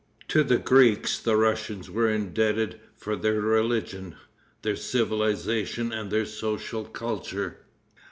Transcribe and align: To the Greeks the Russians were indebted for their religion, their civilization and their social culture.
To 0.29 0.43
the 0.43 0.57
Greeks 0.57 1.19
the 1.19 1.35
Russians 1.35 1.91
were 1.91 2.09
indebted 2.09 2.79
for 2.95 3.15
their 3.15 3.39
religion, 3.39 4.15
their 4.63 4.75
civilization 4.75 5.91
and 5.93 6.09
their 6.09 6.25
social 6.25 6.85
culture. 6.85 7.57